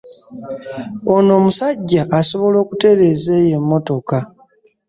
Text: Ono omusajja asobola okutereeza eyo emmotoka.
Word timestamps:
Ono 1.13 1.31
omusajja 1.39 2.03
asobola 2.19 2.57
okutereeza 2.63 3.31
eyo 3.41 3.55
emmotoka. 3.61 4.17